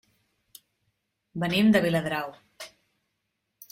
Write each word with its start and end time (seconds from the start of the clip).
Venim 1.45 1.71
de 1.77 1.85
Viladrau. 1.87 2.37